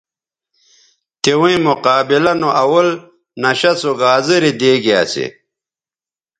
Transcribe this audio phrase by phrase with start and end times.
[1.21, 2.87] تویں مقابلہ نو اول
[3.41, 5.25] نشہ سو گازرے دیگے اسے